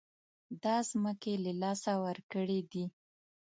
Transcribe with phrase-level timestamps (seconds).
[0.63, 2.85] دا ځمکې له لاسه ورکړې دي.